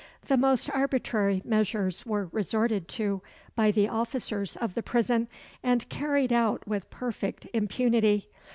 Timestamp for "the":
0.29-0.35, 3.69-3.87, 4.73-4.81